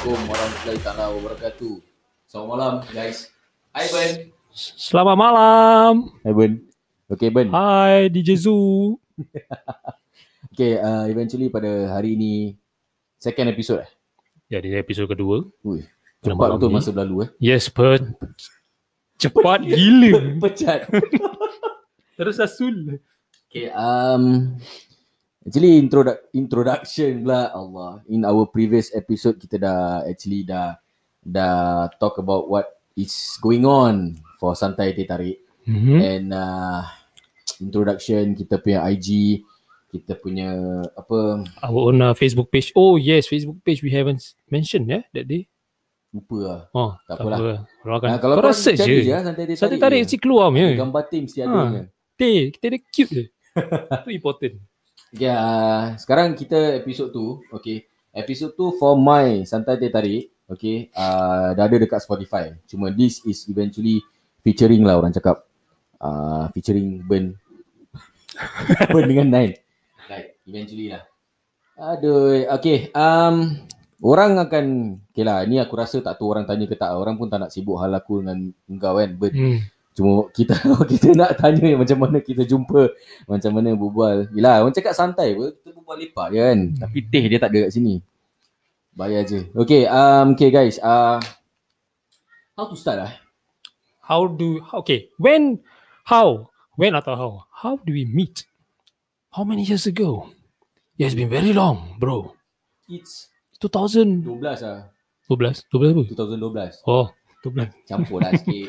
Assalamualaikum 0.00 0.32
warahmatullahi 0.32 0.80
taala 0.80 1.04
wabarakatuh. 1.12 1.74
Selamat 2.24 2.48
malam 2.48 2.74
guys. 2.88 3.18
Hai 3.68 3.84
Ben. 3.92 4.12
Selamat 4.56 5.12
malam. 5.12 5.92
Hai 6.24 6.32
Ben. 6.32 6.52
Okay 7.04 7.28
Ben. 7.28 7.52
Hai 7.52 8.08
DJ 8.08 8.40
Zoo. 8.40 8.96
Okay, 10.56 10.80
uh, 10.80 11.04
eventually 11.04 11.52
pada 11.52 11.68
hari 11.92 12.16
ini 12.16 12.56
second 13.20 13.52
episode 13.52 13.84
eh. 13.84 13.90
Jadi 14.48 14.72
episod 14.80 15.04
kedua. 15.04 15.44
Ui, 15.68 15.84
cepat 16.24 16.48
betul 16.56 16.72
masa 16.72 16.96
berlalu 16.96 17.28
eh. 17.28 17.52
Yes, 17.52 17.68
but 17.68 18.00
cepat 19.20 19.60
gila. 19.68 20.40
Pecat. 20.40 20.88
Terus 22.16 22.40
asul. 22.40 23.04
Okay, 23.52 23.68
um, 23.76 24.56
actually 25.40 25.78
introdu- 25.78 26.20
introduction 26.32 27.22
pula 27.22 27.50
Allah. 27.50 28.02
In 28.06 28.24
our 28.24 28.44
previous 28.46 28.92
episode 28.92 29.36
kita 29.36 29.56
dah 29.56 29.80
actually 30.04 30.42
dah 30.42 30.76
dah 31.20 31.88
talk 31.96 32.16
about 32.16 32.46
what 32.46 32.66
is 32.94 33.12
going 33.38 33.64
on 33.64 34.16
for 34.36 34.52
Santai 34.52 34.92
Teh 34.92 35.04
Tarik. 35.04 35.40
Mm-hmm. 35.64 35.98
And 35.98 36.26
uh, 36.30 36.82
introduction 37.58 38.32
kita 38.32 38.58
punya 38.58 38.80
IG, 38.86 39.40
kita 39.90 40.16
punya 40.16 40.50
apa 40.92 41.44
Our 41.62 41.80
own 41.88 42.00
uh, 42.00 42.12
Facebook 42.12 42.48
page. 42.48 42.72
Oh 42.72 42.96
yes, 42.96 43.26
Facebook 43.26 43.60
page 43.60 43.80
we 43.80 43.90
haven't 43.90 44.20
mentioned 44.48 44.86
ya 44.86 45.00
that 45.12 45.24
day. 45.24 45.46
lupa 46.10 46.36
lah. 46.42 46.60
Oh, 46.74 46.90
Tak 47.06 47.06
tak, 47.06 47.22
apalah. 47.22 47.38
apa. 47.38 47.54
Akan 47.86 48.08
Ah, 48.10 48.18
kalau 48.18 48.34
kau 48.34 48.50
rasa 48.50 48.74
je. 48.74 49.06
je 49.06 49.14
Santai 49.14 49.46
Teh 49.46 49.54
Tarik. 49.54 49.78
tarik 49.78 49.96
je. 49.96 50.02
mesti 50.04 50.18
keluar 50.18 50.50
punya. 50.50 50.74
Gambar 50.74 51.02
tim 51.06 51.22
mesti 51.22 51.38
Ha. 51.38 51.46
ada. 51.46 51.58
punya. 51.62 51.82
Teh, 52.18 52.38
kita 52.50 52.64
ada 52.66 52.78
cute 52.82 53.10
je. 53.14 53.24
Itu 54.02 54.10
important. 54.10 54.54
Okay, 55.10 55.26
uh, 55.26 55.98
sekarang 55.98 56.38
kita 56.38 56.78
episod 56.78 57.10
tu, 57.10 57.42
okay. 57.50 57.82
Episod 58.14 58.54
tu 58.54 58.70
for 58.78 58.94
my 58.94 59.42
Santai 59.42 59.74
Teh 59.74 59.90
Tarik, 59.90 60.30
okay. 60.46 60.86
Uh, 60.94 61.50
dah 61.50 61.66
ada 61.66 61.82
dekat 61.82 61.98
Spotify. 61.98 62.54
Cuma 62.70 62.94
this 62.94 63.18
is 63.26 63.42
eventually 63.50 63.98
featuring 64.46 64.86
lah 64.86 65.02
orang 65.02 65.10
cakap. 65.10 65.42
Uh, 65.98 66.46
featuring 66.54 67.02
Ben. 67.02 67.34
ben 68.94 69.04
dengan 69.10 69.28
Nine. 69.34 69.58
Like, 70.06 70.38
eventually 70.46 70.94
lah. 70.94 71.02
Aduh, 71.74 72.46
okay. 72.54 72.94
Um, 72.94 73.66
orang 73.98 74.38
akan, 74.38 74.94
okay 75.10 75.26
lah, 75.26 75.42
ni 75.42 75.58
aku 75.58 75.74
rasa 75.74 75.98
tak 75.98 76.22
tahu 76.22 76.38
orang 76.38 76.46
tanya 76.46 76.70
ke 76.70 76.78
tak. 76.78 76.94
Orang 76.94 77.18
pun 77.18 77.26
tak 77.26 77.42
nak 77.42 77.50
sibuk 77.50 77.82
hal 77.82 77.90
aku 77.98 78.22
dengan 78.22 78.54
engkau 78.70 78.94
kan, 78.94 79.10
Ben. 79.18 79.34
Hmm. 79.34 79.58
Cuma 79.90 80.30
kita 80.30 80.54
kita 80.90 81.12
nak 81.18 81.36
tanya 81.38 81.74
macam 81.80 81.98
mana 81.98 82.18
kita 82.22 82.46
jumpa, 82.46 82.94
macam 83.26 83.50
mana 83.50 83.74
berbual. 83.74 84.30
Yelah, 84.34 84.62
orang 84.62 84.74
cakap 84.74 84.94
santai 84.94 85.34
apa, 85.34 85.54
kita 85.58 85.68
berbual 85.74 85.96
lepak 85.98 86.26
je 86.30 86.38
kan. 86.38 86.58
Tapi 86.86 86.98
teh 87.10 87.24
dia 87.26 87.38
tak 87.42 87.50
ada 87.54 87.68
kat 87.68 87.72
sini. 87.74 87.94
Bayar 88.94 89.22
je. 89.26 89.46
Okay, 89.54 89.86
um, 89.86 90.34
okay 90.34 90.50
guys. 90.50 90.78
Uh, 90.82 91.18
how 92.58 92.66
to 92.66 92.76
start 92.78 92.98
lah? 93.02 93.12
How 94.02 94.26
do 94.26 94.58
okay 94.82 95.06
when 95.22 95.62
how 96.02 96.50
when 96.74 96.98
atau 96.98 97.14
how 97.14 97.30
how 97.54 97.74
do 97.78 97.94
we 97.94 98.02
meet? 98.06 98.42
How 99.30 99.46
many 99.46 99.62
years 99.62 99.86
ago? 99.86 100.34
It 100.98 101.06
has 101.06 101.14
been 101.14 101.30
very 101.30 101.54
long, 101.54 101.96
bro. 102.02 102.34
It's 102.90 103.30
2000 103.62 104.26
12 104.26 104.42
lah. 104.42 104.90
12 105.30 105.70
12 105.70 105.94
apa? 105.94 106.02
2012. 106.82 106.90
Oh, 106.90 107.14
12 107.40 107.88
Campur 107.88 108.20
lah 108.20 108.32
sikit 108.36 108.68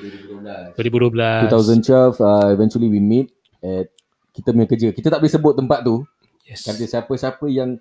2012. 0.80 0.80
2012. 0.80 1.52
2012, 1.52 2.24
uh, 2.24 2.48
eventually 2.50 2.88
we 2.88 3.00
meet 3.00 3.28
at 3.60 3.92
kita 4.32 4.56
punya 4.56 4.68
kerja. 4.68 4.88
Kita 4.92 5.12
tak 5.12 5.20
boleh 5.20 5.34
sebut 5.34 5.54
tempat 5.54 5.80
tu. 5.84 6.08
Yes. 6.48 6.64
Kata 6.64 6.84
siapa-siapa 6.84 7.46
yang 7.48 7.76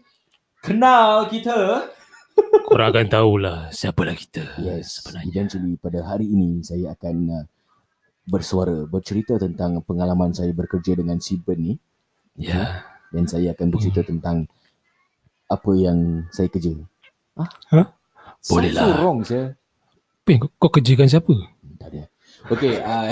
kenal 0.61 1.31
kita. 1.31 1.87
Korang 2.67 2.91
akan 2.91 3.07
tahulah 3.07 3.59
siapalah 3.71 4.15
kita 4.15 4.47
Yes, 4.59 5.03
sebenarnya. 5.03 5.27
eventually 5.29 5.75
pada 5.77 6.07
hari 6.07 6.27
ini 6.27 6.63
saya 6.63 6.95
akan 6.95 7.17
uh, 7.29 7.45
bersuara, 8.25 8.87
bercerita 8.87 9.35
tentang 9.37 9.83
pengalaman 9.83 10.31
saya 10.31 10.55
bekerja 10.55 10.95
dengan 10.95 11.19
si 11.19 11.39
Ben 11.39 11.59
ni 11.59 11.75
Ya. 12.39 12.87
dan 13.11 13.27
saya 13.27 13.53
akan 13.53 13.69
bercerita 13.69 14.07
tentang 14.07 14.47
apa 15.47 15.71
yang 15.75 16.25
saya 16.31 16.47
kerja. 16.47 16.79
Ah? 17.35 17.51
Huh? 17.75 17.87
Boleh 18.49 18.71
Boleh 18.71 18.73
lah. 18.73 18.97
wrong 19.03 19.21
saya. 19.27 19.59
Pin, 20.31 20.39
kau, 20.39 20.51
kau 20.63 20.71
kerjakan 20.79 21.11
siapa? 21.11 21.35
Tak 21.83 21.89
ada. 21.91 22.07
Okay, 22.55 22.79
uh, 22.79 23.11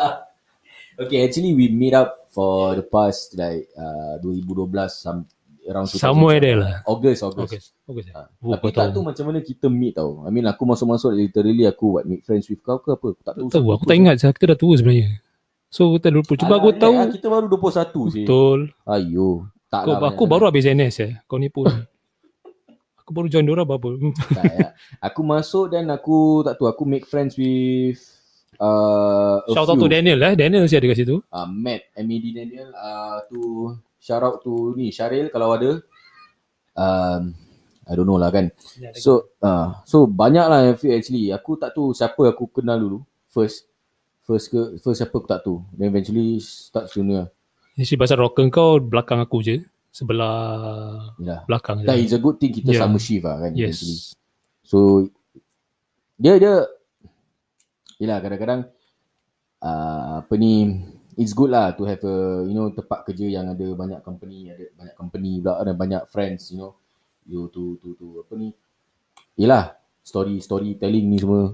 okay, 1.04 1.28
actually 1.28 1.52
we 1.52 1.68
meet 1.68 1.92
up 1.92 2.32
for 2.32 2.72
the 2.72 2.80
past 2.80 3.36
like 3.36 3.68
uh, 3.76 4.16
2012 4.24 4.72
some 4.88 5.28
around 5.68 5.92
2000. 5.92 6.00
Somewhere 6.00 6.40
there 6.40 6.56
lah. 6.56 6.80
August, 6.88 7.20
August. 7.28 7.52
Bagus. 7.52 7.64
Bagus. 7.84 8.06
Ha. 8.16 8.32
Oh, 8.40 8.56
Tapi 8.56 8.72
tak 8.72 8.88
tahu. 8.88 8.92
tahu 8.96 9.04
macam 9.12 9.24
mana 9.28 9.38
kita 9.44 9.68
meet 9.68 10.00
tau. 10.00 10.24
I 10.24 10.32
mean 10.32 10.48
aku 10.48 10.64
masuk-masuk 10.64 11.12
literally 11.12 11.68
aku 11.68 12.00
what 12.00 12.08
make 12.08 12.24
friends 12.24 12.48
with 12.48 12.64
kau 12.64 12.80
ke 12.80 12.88
apa. 12.88 13.06
Aku 13.12 13.20
tak 13.20 13.34
tahu. 13.36 13.46
Tahu. 13.52 13.68
Aku 13.76 13.84
tak 13.84 13.96
ingat. 14.00 14.16
Kita 14.16 14.56
dah 14.56 14.56
tua 14.56 14.74
sebenarnya. 14.80 15.20
So 15.68 15.92
kita 15.92 16.08
lupa. 16.08 16.40
Cuba 16.40 16.56
aku 16.56 16.72
tahu. 16.72 16.96
lah, 16.96 17.12
kita 17.12 17.28
baru 17.28 17.52
21 17.52 18.16
sih. 18.16 18.24
Betul. 18.24 18.72
Ayo. 18.88 19.44
Tak 19.68 19.86
Kau, 19.86 19.92
lah, 19.92 20.08
aku 20.08 20.24
baru 20.24 20.48
habis 20.48 20.64
NS 20.64 20.94
ya. 21.04 21.08
Kau 21.28 21.36
ni 21.36 21.52
pun. 21.52 21.68
aku 23.10 23.18
baru 23.18 23.26
join 23.26 23.42
Dora 23.42 23.66
berapa? 23.66 23.90
tak, 24.38 24.44
ya. 24.54 24.68
Aku 25.02 25.26
masuk 25.26 25.74
dan 25.74 25.90
aku 25.90 26.46
tak 26.46 26.54
tahu 26.54 26.70
aku 26.70 26.86
make 26.86 27.10
friends 27.10 27.34
with 27.34 27.98
uh, 28.62 29.42
Shout 29.50 29.66
out 29.66 29.82
to 29.82 29.90
Daniel 29.90 30.22
eh. 30.22 30.38
Daniel 30.38 30.62
mesti 30.62 30.78
ada 30.78 30.86
kat 30.86 31.02
situ. 31.02 31.18
uh, 31.18 31.48
Matt, 31.50 31.90
MED 31.98 32.30
Daniel 32.30 32.70
uh, 32.78 33.18
tu 33.26 33.74
shout 33.98 34.22
out 34.22 34.38
to 34.46 34.78
ni 34.78 34.94
Syaril 34.94 35.26
kalau 35.34 35.58
ada. 35.58 35.82
Um, 36.78 37.34
I 37.90 37.98
don't 37.98 38.06
know 38.06 38.14
lah 38.14 38.30
kan. 38.30 38.54
So 38.94 39.34
uh, 39.42 39.82
so 39.82 40.06
banyak 40.06 40.46
lah 40.46 40.70
actually. 40.70 41.34
Aku 41.34 41.58
tak 41.58 41.74
tahu 41.74 41.90
siapa 41.90 42.30
aku 42.30 42.46
kenal 42.46 42.78
dulu. 42.78 43.02
First 43.26 43.66
first 44.22 44.54
ke 44.54 44.78
first 44.78 45.02
siapa 45.02 45.10
aku 45.18 45.26
tak 45.26 45.42
tahu. 45.42 45.66
Then 45.74 45.90
eventually 45.90 46.38
start 46.38 46.86
sooner. 46.86 47.34
Jadi 47.74 47.98
pasal 47.98 48.22
rocker 48.22 48.46
kau 48.54 48.78
belakang 48.78 49.18
aku 49.18 49.42
je. 49.42 49.66
Sebelah 49.90 50.34
Yalah. 51.18 51.42
belakang 51.50 51.82
That 51.82 51.98
is 51.98 52.14
a 52.14 52.22
good 52.22 52.38
thing 52.38 52.54
kita 52.54 52.70
Yeah. 52.70 52.86
sama 52.86 52.98
shift 53.02 53.26
lah 53.26 53.42
kan 53.42 53.50
eventually. 53.52 53.98
Yes. 53.98 54.14
So 54.62 55.06
dia 56.14 56.38
dia 56.38 56.66
Yelah 58.00 58.16
kadang-kadang 58.24 58.64
uh, 59.60 60.24
apa 60.24 60.34
ni 60.40 60.72
it's 61.20 61.36
good 61.36 61.52
lah 61.52 61.76
to 61.76 61.84
have 61.84 62.00
a 62.00 62.46
you 62.48 62.54
know 62.56 62.72
tempat 62.72 63.04
kerja 63.04 63.28
yang 63.28 63.52
ada 63.52 63.66
banyak 63.76 64.00
company 64.00 64.48
ada 64.48 64.64
banyak 64.72 64.94
company 64.96 65.42
pula 65.42 65.52
ada 65.60 65.72
banyak 65.76 66.02
friends 66.08 66.48
you 66.54 66.58
know 66.62 66.72
you 67.28 67.50
to 67.52 67.76
to 67.84 67.92
to 68.00 68.24
apa 68.24 68.32
ni 68.40 68.48
Yelah 69.36 69.76
story 70.00 70.40
storytelling 70.40 71.06
ni 71.12 71.18
semua 71.20 71.52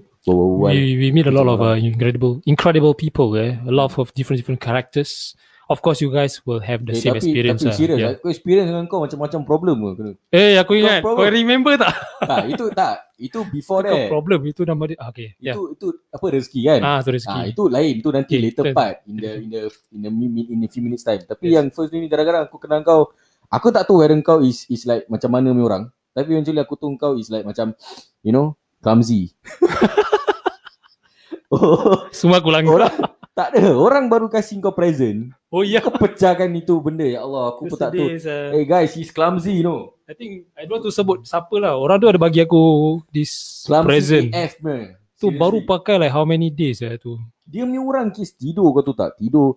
We, 0.74 0.98
we 0.98 1.08
meet 1.14 1.30
a 1.30 1.34
lot 1.34 1.46
of 1.46 1.62
uh, 1.62 1.78
incredible 1.78 2.42
incredible 2.50 2.98
people 2.98 3.30
eh. 3.38 3.54
A 3.62 3.70
lot 3.70 3.94
of 3.94 4.10
different 4.10 4.42
different 4.42 4.58
characters. 4.58 5.38
Of 5.66 5.82
course 5.82 5.98
you 5.98 6.08
guys 6.08 6.38
will 6.42 6.60
have 6.60 6.82
the 6.82 6.94
eh, 6.94 7.00
same 7.00 7.12
tapi, 7.12 7.26
experience. 7.26 7.58
tapi 7.58 7.66
lah. 7.66 7.74
serius 7.74 7.98
Yeah. 7.98 8.14
aku 8.14 8.26
experience 8.28 8.68
dengan 8.68 8.86
kau 8.86 9.02
macam-macam 9.02 9.40
problem 9.42 9.76
ke 9.76 9.90
kena 9.96 10.12
Eh 10.30 10.54
aku 10.54 10.72
ingat. 10.74 11.02
Kau 11.02 11.18
remember 11.20 11.74
tak? 11.74 11.90
tak 12.22 12.42
itu 12.46 12.64
tak 12.70 12.94
itu 13.16 13.38
before 13.48 13.82
Kau 13.82 13.90
that 13.90 14.06
problem 14.06 14.40
itu 14.44 14.62
nama 14.62 14.82
dia. 14.84 14.94
Ah, 14.96 15.10
Okay. 15.10 15.34
itu 15.34 15.42
Yeah. 15.42 15.74
itu 15.74 15.86
apa 16.06 16.26
rezeki 16.28 16.60
kan 16.62 16.80
Ah, 16.80 16.98
tu 17.00 17.10
rezeki. 17.10 17.34
Ah 17.34 17.44
itu 17.44 17.62
lain 17.66 17.94
itu 17.96 18.08
nanti 18.08 18.30
Okay, 18.30 18.40
later 18.40 18.62
different. 18.62 18.76
part 18.76 18.96
in 19.04 19.16
the 19.16 19.30
in 19.36 19.48
the 19.48 19.60
in 19.90 20.00
the 20.00 20.10
mi- 20.12 20.48
in 20.48 20.60
a 20.60 20.68
few 20.68 20.80
minutes 20.80 21.02
time. 21.02 21.18
Tapi 21.20 21.44
Yes. 21.44 21.54
yang 21.56 21.66
first 21.68 21.90
ni 21.90 22.06
kadang-kadang 22.06 22.46
aku 22.46 22.56
kenal 22.56 22.80
kau, 22.80 23.00
aku 23.48 23.66
tak 23.68 23.84
tahu 23.84 24.00
whether 24.00 24.14
kau 24.20 24.38
is 24.40 24.64
is 24.68 24.84
like 24.84 25.02
macam 25.06 25.28
mana 25.28 25.50
ni 25.50 25.58
orang. 25.58 25.90
Tapi 26.12 26.30
eventually 26.30 26.58
aku 26.58 26.74
tahu 26.74 26.94
kau 26.94 27.12
is 27.14 27.26
like 27.26 27.42
macam 27.42 27.74
you 28.22 28.30
know 28.30 28.54
clumsy. 28.78 29.34
oh, 31.50 32.06
Semua 32.10 32.38
aku 32.38 32.50
langgar. 32.50 32.70
orang 32.76 32.94
tak 33.32 33.52
ada. 33.52 33.74
Orang 33.74 34.08
baru 34.08 34.26
kasih 34.26 34.58
kau 34.58 34.72
present. 34.72 35.28
Oh 35.56 35.64
ya. 35.64 35.80
Kau 35.80 35.88
pecahkan 35.88 36.52
itu 36.52 36.76
benda. 36.84 37.08
Ya 37.08 37.24
Allah, 37.24 37.56
aku 37.56 37.64
pun 37.64 37.78
tak 37.80 37.96
tahu. 37.96 38.12
Sah. 38.20 38.52
Hey 38.52 38.68
guys, 38.68 38.92
he's 38.92 39.08
clumsy, 39.08 39.56
you 39.56 39.64
know. 39.64 39.96
I 40.04 40.12
think 40.12 40.52
I 40.52 40.68
don't 40.68 40.78
want 40.78 40.84
to 40.84 40.92
sebut 40.92 41.24
siapa 41.24 41.56
lah. 41.56 41.80
Orang 41.80 41.96
tu 41.96 42.06
ada 42.12 42.20
bagi 42.20 42.44
aku 42.44 42.60
this 43.08 43.64
Clumsy 43.64 43.88
present. 43.88 44.26
AF 44.36 44.60
man. 44.60 44.94
Tu 45.16 45.32
Seriously. 45.32 45.40
baru 45.40 45.58
pakai 45.64 45.96
like 45.96 46.12
how 46.12 46.28
many 46.28 46.52
days 46.52 46.84
ya 46.84 46.92
tu. 47.00 47.16
Dia 47.48 47.64
punya 47.64 47.80
orang 47.80 48.12
kis 48.12 48.36
tidur 48.36 48.68
kau 48.70 48.84
tu 48.84 48.92
tak 48.92 49.16
tidur 49.16 49.56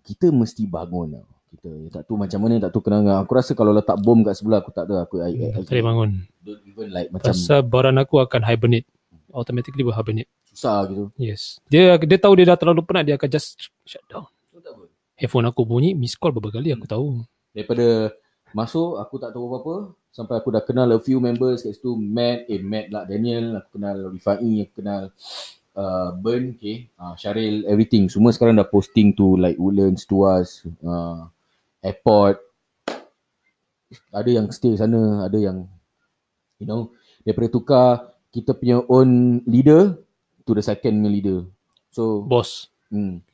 kita 0.00 0.32
mesti 0.32 0.64
bangun 0.64 1.20
tau. 1.20 1.26
Kita 1.46 1.70
tak 1.92 2.02
tahu 2.08 2.16
macam 2.16 2.38
mana 2.40 2.58
tak 2.58 2.72
tahu 2.72 2.82
kenangan. 2.82 3.22
Aku 3.22 3.32
rasa 3.36 3.52
kalau 3.52 3.76
letak 3.76 4.00
bom 4.00 4.18
kat 4.24 4.34
sebelah 4.34 4.64
aku 4.64 4.72
tak 4.72 4.88
tahu 4.88 4.96
aku 4.96 5.14
I, 5.20 5.30
I, 5.30 5.46
I, 5.52 5.62
Tak 5.62 5.76
boleh 5.76 5.84
bangun. 5.84 6.10
don't 6.40 6.62
even 6.64 6.88
like 6.88 7.08
macam 7.12 7.36
Pasal 7.36 7.60
badan 7.62 8.00
aku 8.00 8.16
akan 8.18 8.40
hibernate. 8.42 8.88
Automatically 9.30 9.84
will 9.84 9.92
hibernate. 9.92 10.30
susah 10.48 10.88
gitu. 10.88 11.12
Yes. 11.20 11.60
Dia 11.68 12.00
dia 12.00 12.16
tahu 12.16 12.32
dia 12.40 12.48
dah 12.48 12.56
terlalu 12.56 12.80
penat 12.80 13.04
dia 13.04 13.14
akan 13.20 13.28
just 13.28 13.60
shut 13.84 14.00
down. 14.08 14.24
Handphone 15.16 15.48
aku 15.48 15.64
bunyi 15.64 15.96
miss 15.96 16.12
call 16.12 16.36
beberapa 16.36 16.60
kali 16.60 16.76
aku 16.76 16.84
tahu. 16.84 17.24
Daripada 17.56 18.12
masuk 18.52 19.00
aku 19.00 19.16
tak 19.16 19.32
tahu 19.32 19.48
apa-apa 19.48 19.76
sampai 20.12 20.36
aku 20.36 20.48
dah 20.52 20.60
kenal 20.60 20.92
a 20.92 21.00
few 21.00 21.20
members 21.20 21.64
kat 21.64 21.72
situ 21.72 21.96
Matt, 21.96 22.44
eh 22.52 22.60
Matt 22.60 22.92
lah 22.92 23.08
Daniel, 23.08 23.56
aku 23.60 23.80
kenal 23.80 24.12
Rifai, 24.12 24.68
aku 24.68 24.72
kenal 24.84 25.02
uh, 25.72 26.12
Burn, 26.20 26.56
okay, 26.56 26.92
uh, 27.00 27.16
Syaril, 27.16 27.64
everything. 27.64 28.12
Semua 28.12 28.32
sekarang 28.32 28.60
dah 28.60 28.68
posting 28.68 29.16
to 29.16 29.40
like 29.40 29.56
Woodlands, 29.56 30.04
Tuas, 30.04 30.64
uh, 30.84 31.28
airport. 31.80 32.40
Ada 34.12 34.40
yang 34.40 34.52
stay 34.52 34.76
sana, 34.76 35.24
ada 35.24 35.40
yang 35.40 35.64
you 36.60 36.68
know 36.68 36.92
daripada 37.24 37.48
tukar 37.48 37.88
kita 38.32 38.52
punya 38.52 38.84
own 38.92 39.40
leader 39.48 39.96
to 40.44 40.52
the 40.52 40.60
second 40.60 41.00
punya 41.00 41.12
leader. 41.12 41.48
So, 41.88 42.20
Boss. 42.20 42.68
hmm. 42.92 43.24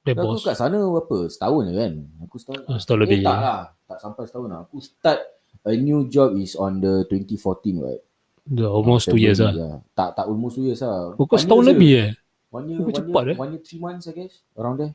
The 0.00 0.12
Aku 0.12 0.32
boss. 0.32 0.42
kat 0.42 0.56
sana 0.56 0.80
berapa? 0.80 1.18
Setahun 1.26 1.62
je 1.62 1.74
kan? 1.74 1.92
Aku 2.24 2.36
setahun. 2.36 2.60
Ah, 2.64 2.78
setahun 2.78 2.98
Eh, 2.98 3.02
lebih. 3.04 3.20
tak 3.20 3.36
lah. 3.36 3.60
Tak 3.84 3.98
sampai 3.98 4.22
setahun 4.24 4.48
lah. 4.48 4.60
Aku 4.64 4.76
start 4.78 5.18
a 5.60 5.72
new 5.72 6.06
job 6.06 6.32
is 6.34 6.54
on 6.54 6.78
the 6.78 7.04
2014 7.06 7.76
right? 7.78 8.00
The 8.42 8.64
almost 8.64 9.06
two 9.06 9.18
years 9.18 9.38
lah. 9.38 9.52
February, 9.52 9.84
Tak, 9.92 10.08
tak 10.14 10.24
almost 10.24 10.54
two 10.56 10.64
years 10.64 10.80
lah. 10.80 11.12
Oh, 11.12 11.20
kau 11.20 11.36
One 11.36 11.38
setahun 11.38 11.62
je. 11.62 11.68
lebih 11.70 11.90
eh? 11.92 12.10
One 12.48 12.64
year, 12.66 12.78
Lebih 12.80 12.88
one 12.88 12.98
cepat 12.98 13.22
year, 13.22 13.30
eh? 13.30 13.36
one 13.38 13.50
year, 13.52 13.62
three 13.62 13.78
months 13.78 14.04
I 14.04 14.12
guess. 14.14 14.34
Around 14.54 14.76
there. 14.78 14.92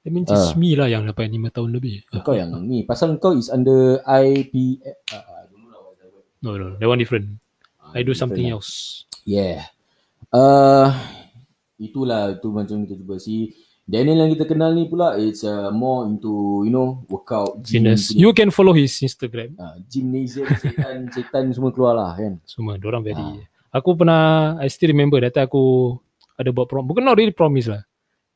That 0.00 0.12
means 0.12 0.28
it's 0.30 0.48
Ah. 0.48 0.54
me 0.54 0.70
lah 0.72 0.86
yang 0.86 1.02
dapat 1.02 1.26
5 1.28 1.50
tahun 1.50 1.70
lebih. 1.72 2.06
Kau 2.16 2.30
yang 2.32 2.54
ni. 2.62 2.86
Pasal 2.86 3.18
kau 3.18 3.34
is 3.34 3.50
under 3.50 3.98
IP. 4.00 4.78
Uh, 4.80 4.94
lah. 5.12 5.42
No, 6.38 6.54
no, 6.54 6.78
that 6.78 6.86
one 6.86 6.96
different. 6.96 7.42
Ah, 7.76 7.90
I 7.92 8.00
do 8.00 8.14
different 8.14 8.22
something 8.22 8.46
lah. 8.46 8.54
else. 8.54 9.02
Yeah. 9.26 9.66
Uh, 10.30 10.94
itulah 11.76 12.38
tu 12.38 12.48
macam 12.48 12.80
kita 12.80 12.94
cuba 12.94 13.18
si 13.18 13.50
Daniel 13.86 14.26
yang 14.26 14.30
kita 14.34 14.50
kenal 14.50 14.74
ni 14.74 14.90
pula 14.90 15.14
it's 15.14 15.46
uh, 15.46 15.70
more 15.70 16.10
into 16.10 16.66
you 16.66 16.74
know 16.74 17.06
workout 17.06 17.62
gym 17.62 17.86
Fitness. 17.86 18.10
You 18.10 18.34
can 18.34 18.50
follow 18.50 18.74
his 18.74 18.98
Instagram. 18.98 19.54
uh, 19.54 19.78
gymnasium 19.86 20.50
setan 20.58 21.06
setan 21.14 21.44
semua 21.54 21.70
keluar 21.70 21.94
lah 21.94 22.18
kan. 22.18 22.42
Semua 22.42 22.74
orang 22.82 23.06
very. 23.06 23.22
Ah. 23.22 23.38
Aku 23.78 23.94
pernah 23.94 24.58
I 24.58 24.66
still 24.66 24.90
remember 24.90 25.22
time 25.22 25.46
aku 25.46 25.94
ada 26.34 26.50
buat 26.50 26.66
prom. 26.66 26.82
Bukan 26.82 27.06
not 27.06 27.14
really 27.14 27.30
promise 27.30 27.70
lah. 27.70 27.86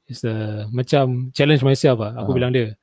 It's 0.06 0.22
a 0.22 0.70
macam 0.70 1.34
challenge 1.34 1.66
myself 1.66 1.98
lah. 1.98 2.14
Aku 2.22 2.30
Ah. 2.30 2.36
bilang 2.38 2.54
dia, 2.54 2.78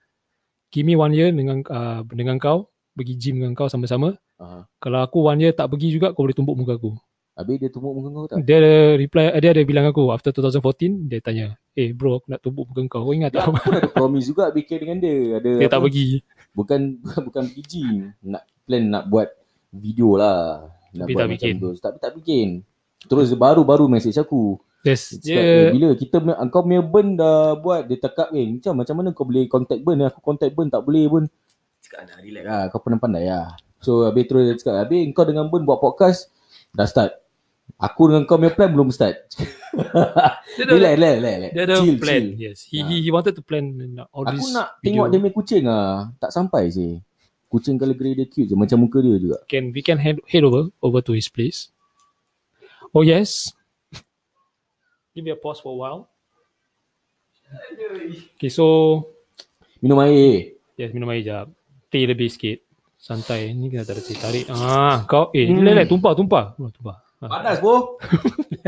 give 0.68 0.84
me 0.84 1.00
one 1.00 1.16
year 1.16 1.32
dengan 1.32 1.64
uh, 1.72 2.04
dengan 2.12 2.36
kau 2.36 2.68
pergi 2.92 3.16
gym 3.16 3.40
dengan 3.40 3.56
kau 3.56 3.72
sama-sama. 3.72 4.12
Uh, 4.36 4.68
Kalau 4.84 5.00
aku 5.02 5.24
one 5.24 5.40
year 5.40 5.56
tak 5.56 5.72
pergi 5.72 5.96
juga 5.96 6.12
kau 6.12 6.28
boleh 6.28 6.36
tumbuk 6.36 6.60
muka 6.60 6.76
aku. 6.76 7.00
Habis 7.38 7.56
dia 7.62 7.70
tumbuk 7.70 7.94
muka 7.94 8.10
kau 8.10 8.26
tak? 8.34 8.38
Dia 8.42 8.58
ada 8.58 8.74
reply 8.98 9.26
dia 9.38 9.50
ada 9.54 9.62
bilang 9.62 9.86
aku 9.86 10.10
after 10.10 10.34
2014 10.34 11.06
dia 11.06 11.22
tanya, 11.22 11.46
"Eh 11.78 11.94
bro, 11.94 12.18
aku 12.18 12.34
nak 12.34 12.42
tumbuk 12.42 12.66
muka 12.66 12.82
kau. 12.90 13.06
Kau 13.06 13.14
ingat 13.14 13.30
tak?" 13.38 13.46
Aku 13.46 13.62
pun 13.62 13.78
ada 13.78 13.90
promise 13.94 14.26
juga 14.26 14.50
bikin 14.50 14.78
dengan 14.82 14.98
dia. 14.98 15.38
Ada 15.38 15.50
dia 15.54 15.68
apa, 15.70 15.74
tak 15.78 15.82
pergi. 15.86 16.08
Bukan 16.58 16.80
bukan 17.30 17.44
pergi 17.46 17.64
gym. 17.70 17.96
Nak 18.26 18.44
plan 18.66 18.84
nak 18.90 19.04
buat 19.06 19.30
video 19.70 20.18
lah. 20.18 20.66
Nak 20.98 21.06
Tapi 21.06 21.14
buat 21.14 21.22
tak 21.22 21.28
macam 21.30 21.48
bikin. 21.48 21.56
tu. 21.62 21.70
Tapi 21.78 21.98
tak 22.02 22.12
bikin. 22.18 22.48
Terus 23.06 23.28
baru-baru 23.38 23.86
message 23.86 24.18
aku. 24.18 24.58
Yes. 24.82 25.14
Dia 25.22 25.38
cakap, 25.38 25.44
eh, 25.46 25.70
bila 25.76 25.88
kita 25.94 26.16
kau 26.50 26.62
punya 26.66 26.82
burn 26.82 27.08
dah 27.20 27.54
buat 27.60 27.86
dia 27.86 27.98
cakap 28.00 28.32
eh 28.32 28.46
macam 28.56 28.74
macam 28.82 28.96
mana 28.96 29.10
kau 29.12 29.26
boleh 29.28 29.44
contact 29.52 29.82
burn 29.84 30.00
aku 30.06 30.22
contact 30.24 30.54
burn 30.56 30.70
tak 30.72 30.80
boleh 30.86 31.06
pun 31.12 31.24
cakap 31.84 32.08
dah 32.08 32.18
relax 32.24 32.46
lah 32.48 32.62
kau 32.72 32.80
pandai-pandai 32.80 33.26
lah 33.28 33.52
so 33.84 34.08
habis 34.08 34.24
terus 34.32 34.48
dia 34.48 34.56
cakap 34.56 34.88
habis 34.88 35.04
kau 35.12 35.28
dengan 35.28 35.52
burn 35.52 35.68
buat 35.68 35.84
podcast 35.84 36.32
dah 36.72 36.88
start 36.88 37.27
aku 37.78 38.10
dengan 38.10 38.26
kau 38.26 38.42
punya 38.42 38.54
plan 38.54 38.74
belum 38.74 38.90
start 38.90 39.30
dia 40.58 40.66
relax 40.66 40.94
relax 40.98 41.14
relax 41.22 41.36
relax. 41.38 41.52
dia 41.54 41.64
ada 41.64 41.76
chill 41.78 41.98
plan. 42.02 42.24
chill 42.34 42.42
Yes. 42.42 42.58
He, 42.66 42.82
he 42.82 42.96
he 43.06 43.10
wanted 43.14 43.38
to 43.38 43.44
plan 43.46 43.78
all 44.10 44.26
aku 44.26 44.34
this 44.34 44.50
nak 44.50 44.82
video. 44.82 44.86
tengok 44.86 45.06
dia 45.14 45.18
punya 45.22 45.34
kucing 45.34 45.64
ah 45.70 46.10
tak 46.18 46.34
sampai 46.34 46.74
sih 46.74 46.98
kucing 47.48 47.78
kalau 47.78 47.94
grey 47.94 48.18
dia 48.18 48.26
cute 48.26 48.50
je 48.50 48.56
macam 48.58 48.82
muka 48.82 48.98
dia 49.00 49.16
juga 49.22 49.38
can 49.46 49.70
we 49.72 49.86
can 49.86 50.02
head, 50.02 50.18
head 50.26 50.42
over 50.42 50.74
over 50.82 51.00
to 51.00 51.14
his 51.14 51.30
place. 51.30 51.70
Oh 52.92 53.06
yes. 53.06 53.54
Give 55.14 55.22
me 55.22 55.30
a 55.30 55.38
pause 55.38 55.62
for 55.62 55.74
a 55.74 55.78
while. 55.78 56.10
Okay, 58.36 58.50
so 58.50 58.66
minum 59.80 60.02
air 60.04 60.58
yes 60.76 60.92
minum 60.92 61.08
air 61.14 61.24
jap. 61.24 61.48
Teh 61.88 62.04
lebih 62.04 62.28
sikit. 62.28 62.60
Santai. 62.98 63.56
Ni 63.56 63.72
kena 63.72 63.88
tak 63.88 63.96
ada 63.96 64.04
teh 64.04 64.18
tarik. 64.18 64.46
Ah, 64.52 65.08
kau 65.08 65.32
eh 65.32 65.48
Hmm. 65.48 65.62
hmm. 65.62 65.66
lelek 65.66 65.86
tumpah 65.88 66.12
tumpah. 66.12 66.46
Oh, 66.60 66.68
tumpah. 66.68 67.07
Panas 67.18 67.58
bro. 67.58 67.98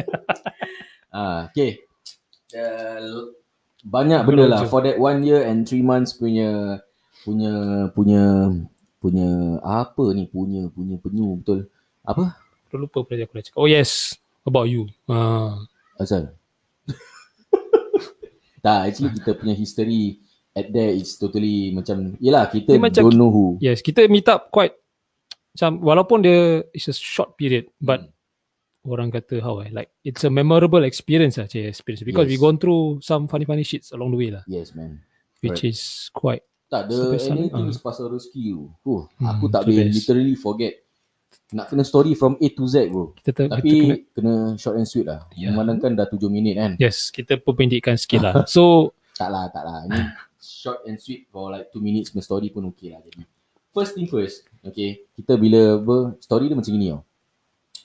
ah, 1.14 1.46
okay. 1.50 1.78
Uh, 2.50 3.30
banyak 3.86 4.26
benda 4.26 4.46
lah 4.50 4.62
for 4.66 4.82
that 4.82 4.98
one 4.98 5.22
year 5.22 5.46
and 5.46 5.70
three 5.70 5.86
months 5.86 6.18
punya 6.18 6.82
punya 7.22 7.54
punya 7.94 8.50
punya 9.00 9.30
apa 9.62 10.12
ni 10.12 10.26
punya 10.28 10.68
punya 10.68 10.98
penyu 11.00 11.38
betul 11.40 11.70
apa 12.02 12.36
Aku 12.70 12.78
lupa 12.78 13.02
pula 13.02 13.26
aku 13.26 13.34
nak 13.34 13.44
cakap. 13.50 13.58
Oh 13.58 13.66
yes. 13.66 14.14
About 14.46 14.70
you. 14.70 14.90
Ah. 15.06 15.62
asal 16.00 16.32
tak 18.66 18.78
actually 18.88 19.14
kita 19.14 19.36
punya 19.36 19.54
history 19.54 20.20
at 20.52 20.72
there 20.72 20.92
is 20.92 21.16
totally 21.16 21.70
macam 21.72 22.18
yelah 22.18 22.48
kita 22.48 22.76
Dia 22.76 22.82
macam- 22.82 23.06
don't 23.08 23.20
know 23.20 23.30
who 23.30 23.46
Yes, 23.60 23.80
kita 23.80 24.08
meet 24.08 24.26
up 24.28 24.50
quite 24.50 24.74
macam 25.54 25.82
walaupun 25.82 26.24
dia 26.24 26.64
is 26.72 26.88
a 26.88 26.96
short 26.96 27.36
period 27.36 27.68
but 27.78 28.00
Hmm. 28.02 28.16
Orang 28.90 29.10
kata 29.10 29.38
how 29.40 29.62
eh 29.62 29.70
like 29.70 29.94
it's 30.02 30.26
a 30.26 30.32
memorable 30.34 30.82
experience 30.82 31.38
lah 31.38 31.46
cik, 31.46 31.70
experience 31.70 32.02
because 32.02 32.26
Yes. 32.26 32.34
we 32.34 32.42
gone 32.42 32.58
through 32.58 32.98
some 33.00 33.30
funny 33.30 33.46
funny 33.46 33.62
shits 33.62 33.94
along 33.94 34.12
the 34.12 34.20
way 34.20 34.30
lah 34.34 34.42
yes 34.46 34.74
man 34.74 35.00
which 35.40 35.64
is 35.64 36.10
quite 36.12 36.44
Tak 36.70 36.86
ada 36.86 37.18
anything 37.18 37.66
ah. 37.66 37.74
is 37.74 37.82
pasal 37.82 38.14
rezeki 38.14 38.54
tu. 38.54 38.70
Oh, 38.86 39.10
Hmm, 39.18 39.26
aku 39.26 39.50
tak 39.50 39.66
boleh 39.66 39.90
literally 39.90 40.38
forget. 40.38 40.86
Nak 41.50 41.66
kena 41.66 41.82
story 41.82 42.14
from 42.14 42.38
A 42.38 42.46
to 42.54 42.70
Z 42.70 42.94
bro. 42.94 43.10
kita, 43.18 43.30
ter, 43.34 43.46
Tapi 43.50 43.66
kita 43.66 43.82
kena, 43.82 43.96
kena 44.14 44.34
short 44.54 44.78
and 44.78 44.86
sweet 44.86 45.10
lah. 45.10 45.26
Ya. 45.34 45.50
Memandangkan 45.50 45.98
dah 45.98 46.06
7 46.06 46.30
minit 46.30 46.62
kan. 46.62 46.78
yes 46.78 47.10
kita 47.10 47.42
perpendekkan 47.42 47.98
sikit 47.98 48.22
lah 48.22 48.34
so 48.54 48.94
Tak 49.18 49.34
lah, 49.34 49.50
tak 49.50 49.66
lah. 49.66 49.82
Ini 49.90 50.14
short 50.38 50.86
and 50.86 51.02
sweet 51.02 51.26
for 51.28 51.50
like 51.50 51.74
2 51.74 51.82
minutes 51.82 52.14
punya 52.14 52.22
story 52.22 52.54
pun 52.54 52.70
okay 52.70 52.94
lah. 52.94 53.02
Jadi 53.02 53.26
first 53.74 53.98
thing 53.98 54.06
first, 54.06 54.46
okay. 54.62 55.10
Kita 55.18 55.42
bila 55.42 55.82
apa, 55.82 56.22
story 56.22 56.54
dia 56.54 56.58
macam 56.58 56.70
ni 56.78 56.94
tau. 56.94 57.02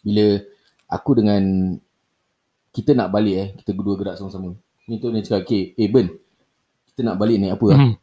Bila 0.04 0.26
aku 0.86 1.10
dengan 1.14 1.42
kita 2.70 2.90
nak 2.90 3.08
balik 3.08 3.34
eh, 3.34 3.48
kita 3.62 3.70
berdua 3.70 3.94
gerak 3.94 4.16
sama-sama. 4.16 4.54
Ni 4.84 4.98
tu 4.98 5.08
dia 5.08 5.22
cakap, 5.22 5.46
okay, 5.46 5.62
eh 5.74 5.88
Ben, 5.88 6.10
kita 6.86 7.00
nak 7.02 7.16
balik 7.16 7.38
naik 7.38 7.54
apa 7.54 7.66
lah. 7.70 7.78
hmm, 7.80 7.94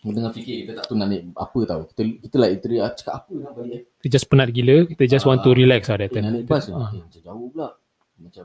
Kita 0.00 0.12
tengah 0.14 0.32
fikir, 0.32 0.56
kita 0.62 0.72
tak 0.74 0.84
tahu 0.86 0.96
nak 0.96 1.08
naik 1.08 1.22
apa 1.32 1.60
tau. 1.64 1.80
Kita, 1.84 2.00
kita 2.22 2.34
like 2.38 2.52
literally, 2.54 2.78
ah, 2.78 2.92
cakap 2.92 3.14
apa 3.20 3.32
nak 3.34 3.52
balik 3.52 3.72
eh. 3.72 3.82
kita 3.98 4.08
just 4.12 4.26
penat 4.26 4.48
gila 4.48 4.76
kita 4.86 5.02
just 5.04 5.24
want 5.24 5.40
to 5.40 5.50
relax 5.50 5.88
lah 5.88 5.98
that 5.98 6.10
Eh, 6.10 6.20
nak 6.20 6.32
naik 6.32 6.46
bas 6.46 6.64
Ah. 6.66 6.78
lah. 6.78 6.90
Eh, 6.92 7.02
macam 7.02 7.20
jauh 7.20 7.46
pula. 7.50 7.68
Macam, 8.14 8.44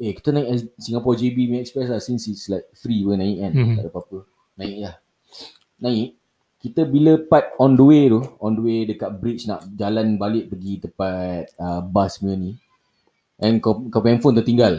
eh 0.00 0.12
kita 0.14 0.28
naik 0.30 0.46
Singapore 0.76 1.14
JB 1.14 1.36
punya 1.46 1.60
express 1.60 1.88
lah 1.88 2.00
since 2.00 2.24
it's 2.26 2.48
like 2.48 2.66
free 2.72 3.02
pun 3.02 3.18
naik 3.18 3.36
kan. 3.38 3.52
Mhm. 3.52 3.74
Tak 3.76 3.82
ada 3.82 3.90
apa-apa. 3.90 4.18
Naik 4.56 4.76
lah. 4.80 4.94
Naik. 5.78 6.08
Kita 6.56 6.86
bila 6.86 7.18
part 7.18 7.58
on 7.58 7.74
the 7.74 7.82
way 7.82 8.06
tu, 8.06 8.22
on 8.38 8.54
the 8.54 8.62
way 8.62 8.78
dekat 8.86 9.10
bridge 9.12 9.44
nak 9.44 9.66
jalan 9.74 10.14
balik 10.14 10.46
pergi 10.46 10.78
tempat 10.80 11.50
uh, 11.58 11.82
bus 11.82 12.16
punya 12.16 12.38
ni. 12.38 12.52
And 13.42 13.58
kau, 13.58 13.82
kau 13.86 13.98
punya 13.98 14.14
handphone 14.14 14.38
tertinggal. 14.38 14.74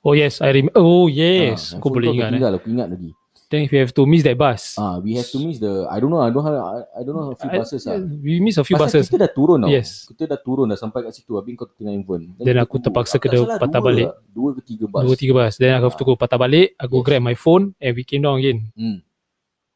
oh 0.00 0.12
yes 0.12 0.40
I 0.40 0.52
remember 0.52 0.76
oh 0.76 1.04
yes 1.06 1.72
Ah, 1.72 1.78
aku 1.78 1.88
handphone 1.88 1.94
boleh 1.94 2.06
kau 2.06 2.14
ingat 2.14 2.24
eh. 2.24 2.28
tertinggal, 2.28 2.52
aku 2.54 2.66
ingat 2.68 2.88
lagi. 2.90 3.10
then 3.44 3.60
you 3.62 3.78
have 3.78 3.92
to 3.92 4.02
miss 4.04 4.20
that 4.20 4.34
bus 4.34 4.74
Ah, 4.74 4.96
we 4.98 5.14
have 5.14 5.24
to 5.26 5.38
miss 5.38 5.56
the 5.56 5.84
I 5.86 5.96
don't 5.96 6.08
know, 6.08 6.18
I 6.18 6.28
don't 6.28 6.42
know, 6.42 6.52
I, 6.56 6.80
I 6.90 7.00
don't 7.00 7.14
know 7.14 7.30
a 7.30 7.36
few 7.36 7.46
I- 7.46 7.56
buses 7.56 7.84
lah. 7.84 8.00
we 8.00 8.36
miss 8.38 8.56
a 8.56 8.64
few 8.64 8.74
Pasal 8.74 9.00
buses 9.00 9.04
kita 9.06 9.20
dah 9.20 9.30
turun 9.30 9.58
tau. 9.60 9.68
Yes. 9.68 10.04
Kita 10.04 10.24
dah 10.26 10.38
turun 10.38 10.66
dah 10.66 10.76
sampai 10.76 11.04
kat 11.04 11.12
situ. 11.12 11.32
Habis 11.34 11.54
kau 11.54 11.68
tinggal 11.70 11.94
handphone. 11.94 12.34
Then 12.36 12.50
kita 12.50 12.64
aku 12.64 12.74
tunggu. 12.74 12.84
terpaksa 12.90 13.14
tak 13.14 13.20
kena 13.22 13.38
patah 13.54 13.68
dua 13.74 13.86
balik. 13.86 14.06
lah. 14.06 14.16
Dua 14.28 14.48
ke 14.50 14.60
tiga 14.62 14.84
bus. 14.86 15.02
dua 15.02 15.14
tiga 15.14 15.32
bus 15.34 15.52
then 15.54 15.72
aku 15.72 15.84
have 15.86 15.96
to 15.96 16.04
go 16.04 16.14
patah 16.14 16.36
balik 16.36 16.68
aku 16.76 16.96
Yes. 16.98 17.04
grab 17.06 17.22
my 17.22 17.36
phone 17.36 17.64
and 17.78 17.92
we 17.92 18.02
came 18.02 18.20
down 18.20 18.36
again 18.36 18.58
Hmm. 18.74 18.98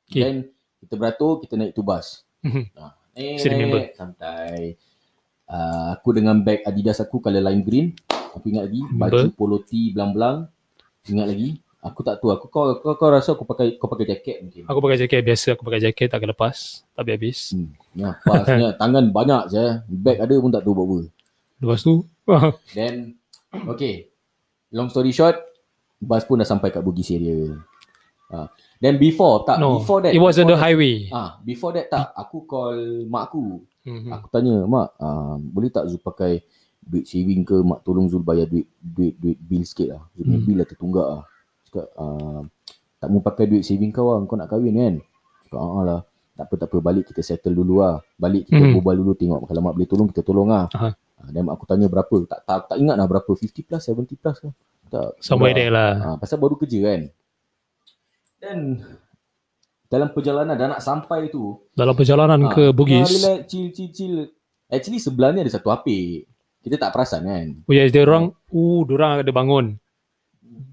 Okay. 0.09 0.23
Then 0.23 0.37
kita 0.79 0.95
beratur, 0.95 1.41
kita 1.41 1.55
naik 1.55 1.73
tu 1.73 1.81
bus. 1.81 2.25
Mhm. 2.41 2.65
Ha. 2.75 2.85
Eh, 3.13 3.35
Still 3.37 3.53
remember. 3.53 3.81
Santai. 3.93 4.79
Uh, 5.49 5.97
aku 5.97 6.13
dengan 6.13 6.37
bag 6.45 6.61
Adidas 6.69 7.01
aku 7.01 7.25
color 7.25 7.41
lime 7.41 7.65
green. 7.65 7.87
Aku 8.37 8.53
ingat 8.53 8.69
lagi. 8.69 8.85
Baju 8.93 9.33
polo 9.33 9.65
tee 9.65 9.97
belang-belang. 9.97 10.45
Ingat 11.09 11.27
lagi. 11.27 11.57
Aku 11.81 12.05
tak 12.05 12.21
tahu. 12.21 12.37
Aku 12.37 12.53
kau 12.53 12.77
kau, 12.85 12.93
kau 13.01 13.09
rasa 13.09 13.33
aku 13.33 13.49
pakai 13.49 13.81
kau 13.81 13.89
pakai 13.89 14.13
jaket 14.13 14.45
mungkin. 14.45 14.63
Aku 14.69 14.79
pakai 14.85 14.99
jaket 15.01 15.21
biasa, 15.25 15.47
aku 15.57 15.63
pakai 15.65 15.81
jaket 15.89 16.07
tak 16.13 16.21
akan 16.21 16.31
lepas. 16.37 16.85
Tak 16.93 17.09
habis. 17.09 17.57
Hmm. 17.57 17.73
Ya, 17.97 18.11
pasnya 18.21 18.77
tangan 18.81 19.09
banyak 19.09 19.43
je. 19.49 19.65
Bag 19.89 20.21
ada 20.21 20.35
pun 20.37 20.53
tak 20.53 20.63
tahu 20.69 20.75
buat 20.77 20.87
apa. 20.87 20.99
Lepas 21.59 21.81
tu, 21.83 21.95
Then 22.77 23.17
okay. 23.73 24.13
Long 24.69 24.93
story 24.93 25.17
short, 25.17 25.41
bus 25.97 26.29
pun 26.29 26.45
dah 26.45 26.45
sampai 26.45 26.69
kat 26.69 26.85
Bugis 26.85 27.09
area. 27.09 27.57
Ha. 28.29 28.53
Then 28.79 29.01
before 29.01 29.49
tak 29.49 29.57
no, 29.57 29.81
before 29.81 30.05
that 30.05 30.13
it 30.13 30.21
was 30.21 30.37
on 30.37 30.45
the 30.45 30.59
highway. 30.61 31.09
Ah, 31.09 31.41
before 31.41 31.73
that 31.73 31.89
tak 31.89 32.13
aku 32.13 32.45
call 32.45 32.77
mak 33.09 33.33
aku. 33.33 33.65
Mhm. 33.89 34.11
Aku 34.13 34.29
tanya, 34.29 34.55
"Mak, 34.63 34.89
uh, 35.01 35.35
boleh 35.41 35.73
tak 35.73 35.89
Zul 35.89 35.99
pakai 35.99 36.45
duit 36.79 37.05
saving 37.05 37.43
ke 37.43 37.57
mak 37.61 37.81
tolong 37.83 38.07
Zul 38.07 38.21
bayar 38.21 38.45
duit 38.45 38.69
duit 38.77 39.17
duit 39.17 39.39
bil 39.41 39.65
sikit 39.65 39.89
lah. 39.91 40.03
Zul 40.13 40.25
punya 40.25 40.39
Hmm. 40.39 40.47
bil 40.47 40.57
lah 40.61 40.67
tertunggak 40.69 41.07
lah." 41.09 41.23
Cakap, 41.65 41.87
uh, 41.97 42.41
"Tak 42.99 43.09
mau 43.09 43.21
pakai 43.21 43.45
duit 43.47 43.65
saving 43.65 43.89
kau 43.89 44.13
lah, 44.13 44.21
kau 44.25 44.37
nak 44.37 44.49
kahwin 44.49 44.77
kan?" 44.77 44.95
Cakap, 45.49 45.61
"Ah 45.61 45.83
lah. 45.83 46.01
Tak 46.39 46.45
apa 46.47 46.55
tak 46.55 46.69
apa 46.71 46.79
balik 46.79 47.05
kita 47.09 47.19
settle 47.19 47.51
dulu 47.51 47.83
lah. 47.83 47.99
Balik 48.15 48.47
kita 48.47 48.63
Hmm. 48.63 48.79
berbual 48.79 48.95
dulu 48.95 49.13
tengok 49.13 49.43
kalau 49.43 49.59
mak 49.59 49.75
boleh 49.75 49.89
tolong 49.89 50.07
kita 50.07 50.23
tolong 50.23 50.49
lah." 50.53 50.69
Ah, 50.71 50.95
Dan 51.35 51.51
mak 51.51 51.59
aku 51.59 51.67
tanya 51.67 51.91
berapa. 51.91 52.15
Tak 52.31 52.41
tak, 52.47 52.59
tak 52.71 52.77
ingat 52.79 52.95
lah 52.95 53.11
berapa. 53.11 53.27
50 53.27 53.67
plus, 53.67 53.83
70 53.83 54.15
plus 54.15 54.39
ke. 54.39 54.49
Tak. 54.87 55.19
Somewhere 55.19 55.51
there 55.51 55.69
lah. 55.69 55.93
Ah, 55.99 56.17
pasal 56.17 56.39
baru 56.39 56.55
kerja 56.55 56.79
kan. 56.79 57.01
Dan 58.39 58.59
dalam 59.89 60.13
perjalanan 60.13 60.53
dah 60.53 60.69
nak 60.71 60.81
sampai 60.81 61.29
tu 61.29 61.57
Dalam 61.73 61.93
perjalanan 61.93 62.41
Ah, 62.43 62.53
ke 62.53 62.65
Bugis, 62.71 63.09
relax, 63.09 63.49
chill, 63.49 63.73
chill, 63.73 63.89
chill. 63.89 64.15
Actually 64.67 65.01
sebelah 65.01 65.33
ni 65.33 65.41
ada 65.41 65.51
satu 65.51 65.69
apik. 65.69 66.29
kita 66.59 66.77
tak 66.77 66.93
perasan 66.93 67.25
kan. 67.25 67.47
Oh 67.65 67.73
yes, 67.73 67.89
dia 67.89 68.03
orang, 68.03 68.29
uh, 68.51 68.81
dia 68.83 68.95
orang 68.95 69.13
ada 69.19 69.33
bangun. 69.33 69.67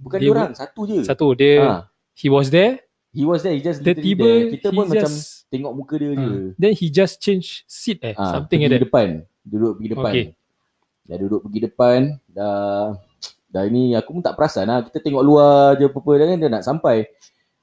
Bukan 0.01 0.17
Dia 0.17 0.29
orang, 0.29 0.51
satu 0.51 0.81
je. 0.83 0.99
Satu, 1.01 1.27
dia, 1.31 1.53
Ha. 1.57 1.75
he 2.13 2.27
was 2.27 2.49
there, 2.49 2.83
He 3.09 3.23
was 3.23 3.39
there, 3.39 3.55
he 3.55 3.63
just 3.63 3.79
literally 3.79 4.03
tiba-tiba 4.03 4.27
there. 4.27 4.51
Kita 4.51 4.67
pun 4.69 4.85
macam 4.85 5.07
just, 5.07 5.47
tengok 5.47 5.71
muka 5.71 5.95
dia 5.95 6.11
je. 6.11 6.27
uh, 6.27 6.45
then 6.59 6.73
he 6.75 6.91
just 6.91 7.15
change 7.17 7.63
seat 7.63 8.03
eh, 8.03 8.11
Ah, 8.11 8.35
something 8.35 8.59
like 8.59 8.67
that. 8.69 8.83
depan. 8.83 9.07
Duduk 9.41 9.79
pergi 9.79 9.89
depan. 9.89 10.11
Okay. 10.11 10.25
Dah 11.01 11.15
duduk 11.15 11.39
pergi 11.39 11.59
depan, 11.63 11.99
dah 12.27 12.91
dah 13.47 13.63
ini 13.63 13.95
aku 13.95 14.09
pun 14.11 14.21
tak 14.21 14.35
perasan 14.35 14.67
lah. 14.67 14.83
Kita 14.83 14.99
tengok 14.99 15.23
luar 15.23 15.79
je 15.79 15.87
apa-apa 15.87 16.11
dah 16.13 16.25
kan 16.27 16.37
dia 16.37 16.49
nak 16.51 16.65
sampai. 16.65 17.07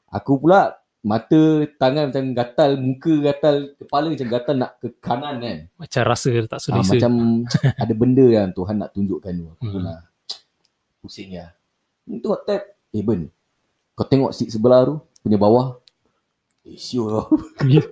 Aku 0.08 0.40
pula 0.40 0.72
mata, 1.02 1.42
tangan 1.76 2.08
macam 2.08 2.24
gatal, 2.30 2.70
muka 2.76 3.14
gatal, 3.22 3.56
kepala 3.74 4.06
macam 4.08 4.28
gatal 4.28 4.56
nak 4.56 4.72
ke 4.78 4.88
kanan 4.96 5.34
kan. 5.36 5.58
Macam 5.76 6.02
rasa 6.04 6.30
tak 6.44 6.54
Ah, 6.54 6.62
selesa. 6.62 6.90
macam 6.94 7.12
ada 7.74 7.92
benda 7.92 8.24
yang 8.24 8.48
Tuhan 8.50 8.76
nak 8.76 8.90
tunjukkan 8.90 9.32
tu. 9.32 9.46
Aku 9.50 9.64
pun 9.68 9.82
Hmm. 9.82 9.98
pusing 10.98 11.34
ya. 11.34 11.50
Tengok 12.04 12.42
tab. 12.42 12.62
Eh 12.88 13.00
Ben, 13.00 13.26
kau 13.92 14.04
tengok 14.04 14.30
seat 14.30 14.48
sebelah 14.48 14.84
tu, 14.84 14.94
punya 15.18 15.34
bawah. 15.36 15.80
Eh 16.62 16.76
siul 16.76 17.08
lah. 17.10 17.26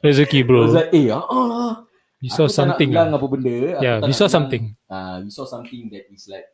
Rezeki 0.00 0.42
bro. 0.42 0.64
was 0.64 0.74
like, 0.74 0.90
eh 0.90 1.08
ah 1.08 1.22
ah 1.22 1.44
lah. 1.46 1.72
You 2.18 2.28
saw 2.28 2.44
Aku 2.44 2.52
tak 2.52 2.64
nak 2.66 2.76
something. 2.76 2.90
lah. 2.90 3.04
apa 3.08 3.26
benda. 3.26 3.54
Aku 3.70 3.80
Yeah, 3.80 3.96
we 3.98 4.10
saw 4.10 4.26
bilang- 4.26 4.34
something. 4.34 4.64
Ah, 4.86 5.16
we 5.18 5.30
saw 5.30 5.44
something 5.44 5.88
that 5.88 6.04
is 6.08 6.24
like 6.26 6.44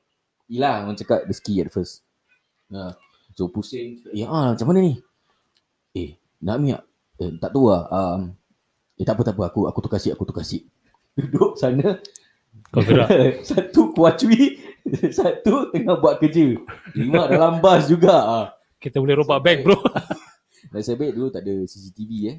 hilang 0.47 0.87
orang 0.87 0.95
cakap 0.95 1.25
rezeki 1.25 1.55
at 1.61 1.71
first. 1.71 2.07
Ah, 2.69 2.95
so 3.33 3.47
pusing. 3.47 3.99
Eh 4.09 4.23
ah 4.23 4.53
macam 4.53 4.67
mana 4.69 4.79
ni? 4.81 4.95
Nak 6.41 6.57
mi 6.59 6.71
tak? 6.71 6.83
Eh, 7.17 7.31
tak 7.39 7.51
tahu 7.51 7.73
lah. 7.73 7.83
Um, 7.89 8.21
eh 8.95 9.05
tak 9.05 9.17
apa 9.17 9.23
tak 9.25 9.35
apa 9.37 9.43
aku 9.49 9.61
aku 9.65 9.81
tukar 9.81 10.01
seat, 10.01 10.13
aku 10.13 10.25
tukar 10.25 10.45
seat. 10.45 10.65
Duduk 11.17 11.57
sana. 11.57 11.97
Kau 12.69 12.83
gerak. 12.83 13.09
satu 13.49 13.93
kuacui, 13.93 14.61
satu 15.19 15.73
tengah 15.73 15.97
buat 15.97 16.21
kerja. 16.21 16.57
Lima 16.93 17.25
dalam 17.27 17.61
bas 17.61 17.87
juga. 17.87 18.17
Ah. 18.17 18.47
Kita 18.77 19.01
boleh 19.01 19.17
robak 19.17 19.41
bag 19.41 19.59
bro. 19.65 19.77
Nasib 20.69 20.99
baik 20.99 21.15
dulu 21.15 21.29
tak 21.31 21.41
ada 21.41 21.55
CCTV 21.65 22.11
eh. 22.27 22.37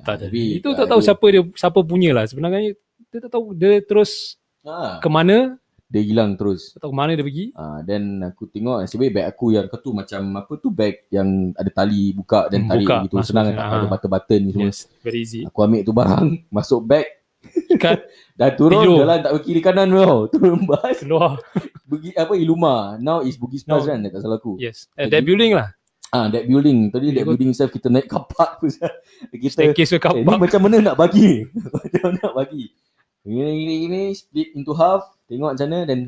tak 0.00 0.14
ada. 0.18 0.26
Tapi, 0.30 0.62
Itu 0.62 0.72
ah, 0.72 0.76
tak 0.78 0.86
tahu 0.88 1.00
dia- 1.00 1.06
siapa 1.10 1.26
dia 1.28 1.42
siapa 1.52 1.78
punya 1.82 2.10
lah. 2.12 2.24
Sebenarnya 2.24 2.72
dia 3.12 3.18
tak 3.20 3.30
tahu 3.30 3.52
dia 3.52 3.82
terus 3.82 4.40
Ah, 4.62 5.02
ke 5.02 5.10
mana, 5.10 5.58
dia 5.92 6.00
hilang 6.00 6.32
terus. 6.34 6.72
tak 6.72 6.80
tahu 6.80 6.90
ke 6.90 6.96
mana 6.96 7.12
dia 7.12 7.20
pergi. 7.20 7.52
Ah, 7.52 7.84
then 7.84 8.02
aku 8.22 8.48
tengok 8.48 8.80
nasib 8.80 8.96
baik 8.98 9.12
bag 9.12 9.26
aku 9.28 9.52
yang 9.52 9.68
kau 9.68 9.76
tu 9.76 9.92
macam 9.92 10.20
apa 10.34 10.52
tu 10.56 10.72
bag 10.72 11.04
yang 11.06 11.28
ada 11.52 11.68
tali 11.68 12.10
buka 12.10 12.48
dan 12.48 12.64
Hmm, 12.64 12.70
tarik 12.72 12.86
buka, 12.88 12.96
gitu 13.04 13.16
senang 13.20 13.46
sana. 13.46 13.54
tak 13.54 13.66
Ah. 13.66 13.76
ada 13.76 13.86
button-button 13.86 14.40
ni 14.40 14.50
semua. 14.50 14.66
Yes, 14.66 14.78
very 14.98 15.20
easy. 15.20 15.44
Aku 15.44 15.58
ambil 15.60 15.80
tu 15.82 15.92
barang, 15.92 16.26
masuk 16.56 16.80
bag, 16.82 17.04
Ikat 17.68 18.06
dah 18.38 18.48
turun 18.50 18.80
Tidur. 18.80 18.98
jalan 19.02 19.18
tak 19.18 19.32
kiri 19.40 19.60
kanan 19.60 19.90
tau. 19.90 20.24
Turun 20.32 20.62
bas, 20.62 20.96
keluar. 20.96 21.36
pergi 21.84 22.14
apa 22.14 22.32
Iluma. 22.32 22.96
Now 22.96 23.20
is 23.20 23.34
Bugis 23.34 23.60
Plus 23.60 23.82
No. 23.82 23.84
kan 23.84 24.00
tak 24.00 24.22
salah 24.22 24.38
aku. 24.38 24.56
Yes. 24.56 24.88
Eh, 24.94 25.04
that 25.06 25.20
building 25.20 25.52
lah. 25.52 25.74
Ah, 26.08 26.28
that 26.28 26.44
building. 26.44 26.88
Tadi 26.88 27.10
that 27.10 27.24
building 27.24 27.50
itself 27.50 27.68
kita 27.68 27.88
naik 27.88 28.06
kapak 28.06 28.56
tu. 28.58 28.70
kita 28.70 29.48
Staircase 29.50 29.90
ke 29.90 29.98
eh, 29.98 30.12
ni 30.14 30.24
kapak. 30.24 30.38
macam 30.38 30.60
mana 30.62 30.76
nak 30.82 30.96
bagi? 30.96 31.44
macam 31.52 32.00
mana 32.06 32.18
nak 32.22 32.34
bagi? 32.38 32.64
Ini, 33.22 33.38
ini, 33.38 33.74
ini, 33.86 34.00
split 34.18 34.58
into 34.58 34.74
half. 34.74 35.06
Tengok 35.30 35.54
macam 35.54 35.68
mana 35.70 35.86
dan 35.86 36.00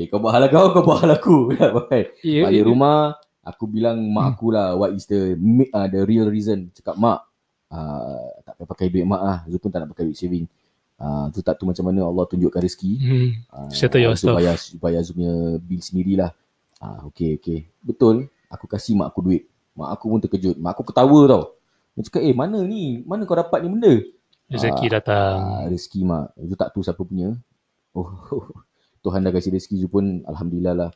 Okay, 0.00 0.08
kau 0.08 0.16
buat 0.16 0.32
hal 0.32 0.48
kau, 0.48 0.70
kau 0.74 0.80
buat 0.80 1.04
hal 1.04 1.12
aku. 1.12 1.52
Balik 1.92 2.16
Ya, 2.24 2.48
Balik 2.48 2.62
ya. 2.62 2.64
rumah, 2.64 3.20
aku 3.44 3.68
bilang 3.68 4.00
mak 4.08 4.32
aku 4.32 4.48
lah 4.48 4.72
what 4.72 4.96
is 4.96 5.04
the 5.04 5.36
uh, 5.76 5.88
the 5.92 6.00
real 6.08 6.24
reason. 6.32 6.72
Cakap 6.72 6.96
mak, 6.96 7.20
uh, 7.68 8.32
tak 8.46 8.56
payah 8.56 8.68
pakai 8.72 8.86
duit 8.88 9.04
mak 9.04 9.20
lah. 9.20 9.38
Zul 9.44 9.60
pun 9.60 9.68
tak 9.68 9.84
nak 9.84 9.92
pakai 9.92 10.08
duit 10.08 10.16
saving. 10.16 10.48
Uh, 11.00 11.28
tu 11.32 11.44
tak 11.44 11.60
tu 11.60 11.68
macam 11.68 11.84
mana 11.84 12.08
Allah 12.08 12.24
tunjukkan 12.28 12.60
rezeki. 12.64 12.92
Hmm. 12.96 13.28
Uh, 13.52 13.68
Settle 13.68 14.00
your 14.00 14.16
stuff. 14.16 14.40
supaya, 14.40 14.56
supaya 14.56 14.98
Zul 15.04 15.20
punya 15.20 15.34
bill 15.60 15.82
sendirilah. 15.84 16.30
Uh, 16.80 17.12
okay, 17.12 17.36
okay. 17.36 17.68
Betul. 17.84 18.32
Aku 18.48 18.64
kasih 18.64 18.96
mak 18.96 19.12
aku 19.12 19.20
duit. 19.20 19.52
Mak 19.76 20.00
aku 20.00 20.04
pun 20.16 20.20
terkejut. 20.24 20.56
Mak 20.56 20.80
aku 20.80 20.88
ketawa 20.88 21.20
tau. 21.28 21.44
Dia 21.92 22.08
cakap, 22.08 22.22
eh 22.24 22.32
mana 22.32 22.64
ni? 22.64 23.04
Mana 23.04 23.28
kau 23.28 23.36
dapat 23.36 23.60
ni 23.60 23.68
benda? 23.68 23.94
Rezeki 24.50 24.86
datang. 24.90 25.36
Ah, 25.38 25.64
rezeki 25.70 26.00
mak. 26.02 26.34
Zul 26.34 26.58
tak 26.58 26.74
tahu 26.74 26.82
siapa 26.82 27.02
punya. 27.06 27.38
Oh, 27.94 28.10
Tuhan 29.06 29.22
dah 29.22 29.30
kasih 29.30 29.54
rezeki 29.54 29.86
Zul 29.86 29.90
pun 29.90 30.04
Alhamdulillah 30.26 30.74
lah. 30.74 30.90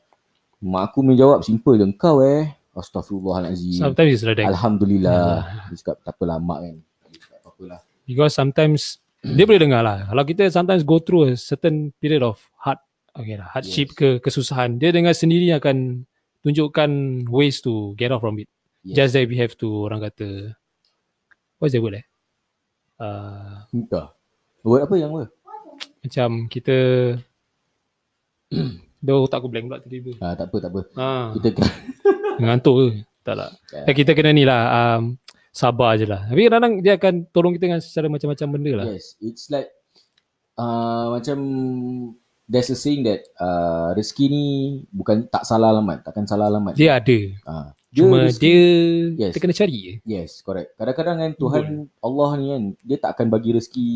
Mak 0.59 0.83
aku 0.91 1.07
menjawab 1.07 1.47
simple 1.47 1.79
je. 1.79 1.87
Kau 1.95 2.19
eh. 2.21 2.51
Astaghfirullahaladzim. 2.75 3.79
Sometimes 3.79 4.11
it's 4.11 4.27
like 4.27 4.43
that. 4.43 4.51
Alhamdulillah. 4.51 5.47
Dia 5.71 5.77
cakap 5.79 5.97
tak 6.03 6.13
apalah 6.19 6.43
mak 6.43 6.59
kan. 6.67 6.77
Tak 7.31 7.51
apalah. 7.55 7.81
Because 8.03 8.35
sometimes 8.35 8.99
dia 9.39 9.47
boleh 9.47 9.63
dengar 9.63 9.87
lah. 9.87 10.11
Kalau 10.11 10.25
kita 10.27 10.51
sometimes 10.51 10.83
go 10.83 10.99
through 10.99 11.31
a 11.31 11.39
certain 11.39 11.95
period 12.03 12.27
of 12.27 12.43
hard, 12.59 12.83
okay 13.15 13.39
lah, 13.39 13.47
hardship 13.55 13.95
Yes. 13.95 13.97
ke 13.97 14.09
kesusahan, 14.19 14.83
dia 14.83 14.91
dengar 14.91 15.15
sendiri 15.15 15.55
akan 15.55 16.03
tunjukkan 16.43 16.91
ways 17.31 17.63
to 17.63 17.95
get 17.95 18.11
out 18.11 18.19
from 18.19 18.43
it. 18.43 18.51
Yes. 18.83 19.07
Just 19.07 19.11
that 19.17 19.31
we 19.31 19.39
have 19.39 19.55
to 19.63 19.87
orang 19.87 20.03
kata, 20.03 20.59
what's 21.63 21.73
the 21.73 21.81
word 21.81 22.03
eh? 22.03 22.05
Uh, 22.99 23.67
Entah. 23.75 24.15
Buat 24.65 24.89
apa 24.89 24.95
yang 24.97 25.13
apa? 25.13 25.29
macam 26.05 26.47
kita 26.53 26.77
Dah 29.05 29.21
otak 29.21 29.45
aku 29.45 29.53
blank 29.53 29.69
pula 29.69 29.79
tiba-tiba. 29.85 30.17
Ah, 30.25 30.33
tak 30.33 30.49
apa, 30.49 30.57
tak 30.65 30.71
apa. 30.73 30.81
Ha, 30.97 31.09
Kita 31.37 31.49
kan. 31.61 31.69
ngantuk 32.41 32.75
ke? 32.81 32.87
Tak 33.21 33.35
lah. 33.37 33.51
Ya. 33.69 33.93
Eh, 33.93 33.95
kita 33.97 34.17
kena 34.17 34.33
ni 34.33 34.49
lah, 34.49 34.61
um, 34.97 35.21
sabar 35.53 36.01
je 36.01 36.09
lah. 36.09 36.25
Tapi 36.25 36.49
kadang-kadang 36.49 36.75
dia 36.81 36.97
akan 36.97 37.15
tolong 37.29 37.53
kita 37.53 37.69
dengan 37.69 37.81
secara 37.85 38.09
macam-macam 38.09 38.49
benda 38.49 38.73
lah. 38.81 38.87
Yes. 38.89 39.21
It's 39.21 39.53
like 39.53 39.69
uh, 40.57 41.13
macam 41.13 41.37
there's 42.49 42.73
a 42.73 42.77
saying 42.81 43.05
that 43.05 43.29
uh, 43.37 43.93
rezeki 43.93 44.25
ni 44.33 44.45
bukan 44.89 45.29
tak 45.29 45.45
salah 45.45 45.69
alamat, 45.69 46.01
takkan 46.01 46.25
salah 46.25 46.49
alamat. 46.49 46.73
Dia 46.73 46.97
ada. 46.97 47.19
Ah, 47.45 47.77
Cuma 47.95 48.27
rezeki- 48.27 48.43
dia, 48.43 48.63
Yes. 49.23 49.31
kita 49.31 49.41
kena 49.41 49.55
cari 49.55 49.77
je. 49.79 49.93
Yes, 50.03 50.31
correct. 50.43 50.75
Kadang-kadang 50.75 51.17
kan 51.17 51.31
Tuhan 51.35 51.65
Allah 52.01 52.31
ni 52.35 52.47
kan 52.51 52.63
dia 52.83 52.99
tak 52.99 53.11
akan 53.15 53.27
bagi 53.31 53.51
rezeki 53.55 53.89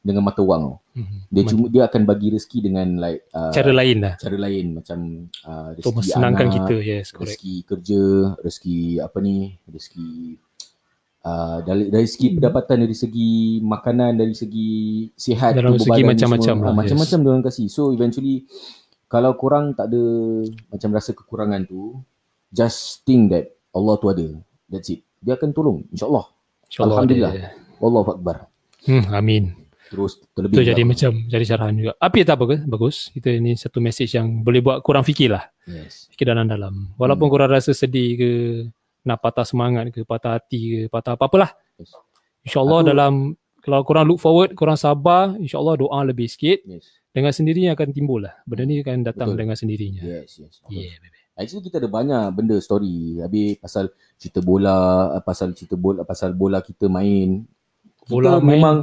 dengan 0.00 0.22
mata 0.24 0.40
wang. 0.40 0.76
Mhm. 0.92 1.18
Dia 1.28 1.42
cuma 1.44 1.64
dia 1.68 1.82
akan 1.84 2.02
bagi 2.04 2.28
rezeki 2.30 2.58
dengan 2.62 2.88
like 2.96 3.24
uh, 3.32 3.52
Cara 3.52 3.72
lain 3.72 3.96
lah. 4.00 4.14
cara 4.16 4.36
lain 4.36 4.66
macam 4.72 4.98
uh, 5.44 5.68
rezeki 5.72 5.80
Untuk 5.80 5.94
mensenangkan 5.96 6.46
anak, 6.46 6.56
kita. 6.56 6.76
Yes, 6.80 7.06
correct. 7.10 7.20
rezeki 7.36 7.54
kerja, 7.64 8.02
rezeki 8.40 8.78
apa 9.00 9.18
ni, 9.20 9.36
rezeki 9.68 10.10
uh, 11.24 11.58
dari 11.60 11.84
dari 11.88 12.08
segi 12.08 12.26
pendapatan 12.32 12.76
dari 12.80 12.96
segi 12.96 13.32
makanan 13.60 14.12
dari 14.16 14.32
segi 14.32 14.70
sihat 15.12 15.52
Dalam 15.56 15.76
segi 15.76 16.00
macam-macam 16.00 16.54
semua, 16.56 16.64
lah, 16.64 16.72
ah, 16.72 16.76
macam-macam 16.76 17.18
dia 17.20 17.30
orang 17.30 17.44
kasih 17.44 17.66
so 17.68 17.92
eventually 17.92 18.44
kalau 19.04 19.34
korang 19.34 19.74
tak 19.74 19.90
ada 19.90 20.02
macam 20.70 20.88
rasa 20.94 21.10
kekurangan 21.12 21.66
tu 21.66 21.98
just 22.50 23.02
think 23.02 23.28
that 23.28 23.46
Allah 23.70 23.94
tu 23.96 24.06
ada 24.06 24.26
that's 24.66 24.88
it 24.88 25.02
dia 25.18 25.34
akan 25.34 25.50
tolong 25.50 25.78
insyaallah 25.88 26.26
InsyaAllah 26.66 26.96
Alhamdulillah. 26.96 27.32
ada. 27.32 27.48
wallahu 27.78 28.10
akbar 28.12 28.36
Hmm, 28.80 29.04
amin. 29.10 29.52
terus 29.86 30.16
terlebih 30.32 30.56
Itu 30.56 30.62
jadi 30.64 30.82
macam 30.82 31.12
jadi 31.26 31.44
syarahan 31.44 31.74
juga. 31.74 31.92
Tapi 31.94 32.18
tak 32.22 32.34
apa 32.34 32.44
ke? 32.46 32.56
Bagus. 32.64 33.10
Kita 33.10 33.28
ni 33.34 33.52
satu 33.52 33.76
message 33.76 34.14
yang 34.14 34.40
boleh 34.40 34.60
buat 34.60 34.80
kurang 34.80 35.02
fikir 35.02 35.28
lah. 35.28 35.44
yes 35.66 36.08
Fikir 36.08 36.24
dalam-dalam. 36.26 36.94
Walaupun 36.96 37.26
Hmm. 37.26 37.34
korang 37.34 37.50
rasa 37.50 37.72
sedih 37.72 38.08
ke, 38.14 38.30
nak 39.02 39.18
patah 39.18 39.42
semangat 39.42 39.90
ke, 39.90 40.00
patah 40.02 40.32
hati 40.32 40.60
ke, 40.64 40.80
patah 40.86 41.12
apa-apalah. 41.12 41.52
yes 41.76 41.92
InsyaAllah 42.40 42.80
Aku- 42.80 42.88
dalam, 42.88 43.12
kalau 43.60 43.80
korang 43.82 44.06
look 44.06 44.16
forward, 44.16 44.56
korang 44.56 44.80
sabar, 44.80 45.36
insyaAllah 45.36 45.76
doa 45.76 46.00
lebih 46.02 46.24
sikit. 46.24 46.64
yes 46.64 46.88
Dengan 47.10 47.34
sendirinya 47.34 47.74
akan 47.74 47.88
timbul 47.90 48.24
lah. 48.24 48.32
Benda 48.46 48.64
ni 48.64 48.80
akan 48.80 49.02
datang 49.02 49.34
Betul. 49.34 49.40
dengan 49.44 49.56
sendirinya. 49.58 50.00
yes 50.00 50.40
yes 50.40 50.62
Betul. 50.62 50.72
Yeah, 50.80 50.96
baby. 50.96 51.19
Actually 51.40 51.64
kita 51.72 51.80
ada 51.80 51.88
banyak 51.88 52.36
benda 52.36 52.60
story. 52.60 53.16
Habis 53.24 53.56
pasal 53.56 53.88
cerita 54.20 54.44
bola, 54.44 55.08
pasal 55.24 55.56
cerita 55.56 55.72
bola, 55.72 56.04
pasal 56.04 56.36
bola 56.36 56.60
kita 56.60 56.92
main. 56.92 57.48
Kita 58.04 58.12
Bola 58.12 58.36
main. 58.36 58.60
memang 58.60 58.76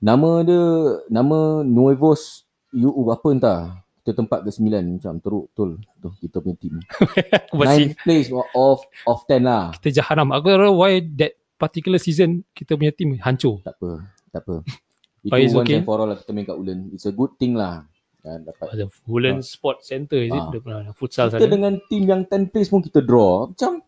nama 0.00 0.40
dia 0.40 0.64
nama 1.12 1.60
Nuevos 1.60 2.48
U 2.72 3.12
apa 3.12 3.28
entah. 3.36 3.60
Kita 4.00 4.16
tempat 4.16 4.48
ke 4.48 4.48
sembilan 4.48 4.96
macam 4.96 5.20
teruk 5.20 5.44
betul. 5.52 5.70
Tu 6.00 6.08
kita 6.24 6.40
punya 6.40 6.56
team. 6.56 6.74
Nine 7.68 7.92
place 8.00 8.32
of 8.32 8.80
of 9.04 9.18
ten 9.28 9.44
lah. 9.44 9.76
kita 9.76 10.00
jahanam. 10.00 10.32
Aku 10.32 10.48
tak 10.48 10.56
tahu 10.56 10.72
why 10.80 11.04
that 11.20 11.36
particular 11.60 12.00
season 12.00 12.40
kita 12.56 12.80
punya 12.80 12.96
team 12.96 13.20
hancur. 13.20 13.60
Tak 13.60 13.76
apa, 13.76 13.90
tak 14.32 14.40
apa. 14.48 14.56
Itu 15.20 15.36
Faiz 15.36 15.52
one 15.52 15.68
okay? 15.68 15.76
and 15.76 15.84
for 15.84 16.00
all 16.00 16.08
lah 16.08 16.16
kita 16.16 16.32
main 16.32 16.48
kat 16.48 16.56
Ulen. 16.56 16.88
It's 16.96 17.04
a 17.04 17.12
good 17.12 17.36
thing 17.36 17.52
lah. 17.52 17.84
Dan 18.20 18.44
dapat. 18.44 18.66
Ada 18.70 18.84
Woodland 19.08 19.40
Sport 19.40 19.80
Center 19.80 20.20
is 20.20 20.28
it? 20.28 20.36
Ah. 20.36 20.52
Dia 20.52 20.60
pernah 20.60 20.92
futsal 20.92 21.32
Kita 21.32 21.40
sana. 21.40 21.48
dengan 21.48 21.72
team 21.88 22.04
yang 22.04 22.22
10 22.24 22.52
place 22.52 22.68
pun 22.68 22.80
kita 22.80 23.00
draw. 23.00 23.48
Macam 23.48 23.80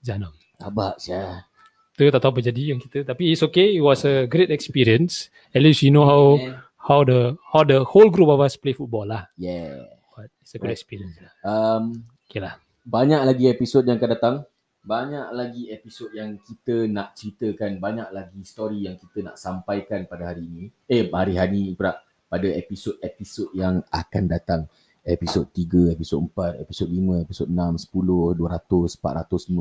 Jahanam. 0.00 0.32
abak 0.58 0.96
sia. 0.96 1.44
Kita 1.92 2.16
tak 2.16 2.20
tahu 2.24 2.32
apa 2.32 2.40
jadi 2.40 2.62
yang 2.72 2.80
kita. 2.80 3.04
Tapi 3.04 3.28
it's 3.28 3.44
okay. 3.44 3.76
It 3.76 3.84
was 3.84 4.04
a 4.04 4.24
great 4.24 4.48
experience. 4.48 5.28
At 5.52 5.60
least 5.60 5.84
you 5.84 5.92
know 5.92 6.08
how 6.08 6.40
how 6.80 7.04
the 7.04 7.36
how 7.52 7.60
the 7.60 7.84
whole 7.84 8.08
group 8.08 8.32
of 8.32 8.40
us 8.40 8.56
play 8.56 8.72
football 8.72 9.04
lah. 9.04 9.28
Yeah. 9.36 9.84
But 10.16 10.32
it's 10.40 10.52
a 10.52 10.58
good 10.58 10.72
experience 10.72 11.20
lah. 11.20 11.32
Um, 11.44 12.04
Okay 12.24 12.40
lah. 12.40 12.56
banyak 12.80 13.20
lagi 13.20 13.44
episod 13.48 13.84
yang 13.84 14.00
akan 14.00 14.10
datang. 14.10 14.36
Banyak 14.80 15.36
lagi 15.36 15.68
episod 15.68 16.08
yang 16.16 16.40
kita 16.40 16.88
nak 16.88 17.12
ceritakan. 17.12 17.76
Banyak 17.76 18.08
lagi 18.08 18.40
story 18.48 18.88
yang 18.88 18.96
kita 18.96 19.20
nak 19.20 19.36
sampaikan 19.36 20.08
pada 20.08 20.32
hari 20.32 20.48
ini. 20.48 20.64
Eh, 20.88 21.04
hari-hari 21.04 21.76
pula. 21.76 22.00
Pada 22.30 22.46
episod-episod 22.46 23.50
yang 23.52 23.82
akan 23.90 24.24
datang. 24.30 24.60
Episod 25.00 25.48
3, 25.50 25.90
episod 25.90 26.22
4, 26.22 26.60
episod 26.62 26.86
5, 26.86 27.24
episod 27.24 27.48
6, 27.48 27.56
10, 27.90 28.36
200, 28.38 28.94
456 29.00 29.58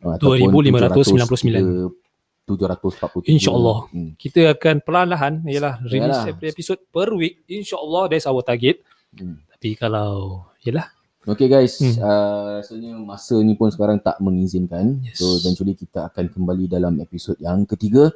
uh, 0.00 0.14
ataupun 0.16 0.48
2599. 0.48 1.92
743. 2.48 3.28
InsyaAllah. 3.28 3.78
Hmm. 3.92 4.16
Kita 4.16 4.56
akan 4.56 4.80
perlahan-lahan 4.80 5.44
Yalah 5.44 5.84
Release 5.84 6.32
Yalah. 6.32 6.48
episod 6.48 6.80
per 6.88 7.12
week 7.12 7.44
InsyaAllah 7.44 8.08
That's 8.08 8.24
our 8.24 8.40
target 8.40 8.80
Hmm. 9.12 9.40
Tapi 9.52 9.76
kalau 9.76 10.44
Yalah 10.64 10.88
Okay 11.28 11.44
guys, 11.44 11.76
Hmm. 11.76 12.00
uh, 12.00 12.56
rasanya 12.56 12.96
masa 12.96 13.36
ni 13.44 13.52
pun 13.52 13.68
sekarang 13.68 14.00
tak 14.00 14.16
mengizinkan. 14.16 14.96
Yes. 15.04 15.20
So 15.20 15.36
eventually 15.36 15.76
kita 15.76 16.08
akan 16.08 16.32
kembali 16.32 16.72
dalam 16.72 16.96
episod 17.04 17.36
yang 17.36 17.68
ketiga 17.68 18.08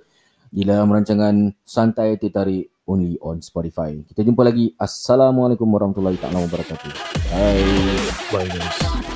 di 0.49 0.65
dalam 0.65 0.89
rancangan 0.89 1.53
Santai 1.61 2.17
Tertarik 2.17 2.72
only 2.87 3.19
on 3.23 3.39
Spotify. 3.45 3.95
Kita 4.03 4.27
jumpa 4.27 4.43
lagi. 4.47 4.75
Assalamualaikum 4.79 5.67
warahmatullahi 5.69 6.19
taala 6.19 6.43
wabarakatuh. 6.43 6.91
Bye. 7.31 7.99
Bye 8.33 8.49
guys 8.51 9.12